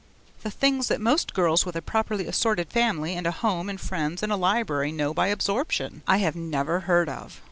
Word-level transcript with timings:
The 0.41 0.49
things 0.49 0.87
that 0.87 0.99
most 0.99 1.31
girls 1.35 1.63
with 1.63 1.75
a 1.75 1.81
properly 1.83 2.25
assorted 2.25 2.71
family 2.71 3.13
and 3.13 3.27
a 3.27 3.31
home 3.31 3.69
and 3.69 3.79
friends 3.79 4.23
and 4.23 4.31
a 4.31 4.35
library 4.35 4.91
know 4.91 5.13
by 5.13 5.27
absorption, 5.27 6.01
I 6.07 6.17
have 6.17 6.35
never 6.35 6.79
heard 6.79 7.07
of. 7.07 7.39